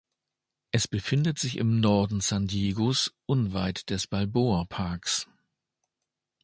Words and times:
Es 0.71 0.87
befindet 0.87 1.37
sich 1.37 1.57
im 1.57 1.79
Norden 1.79 2.21
San 2.21 2.47
Diegos 2.47 3.13
unweit 3.27 3.87
des 3.91 4.07
Balboa 4.07 4.65
Parks. 4.67 5.27